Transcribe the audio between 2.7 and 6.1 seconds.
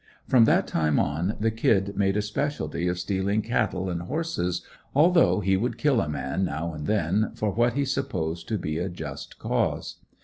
of stealing cattle and horses, although he would kill a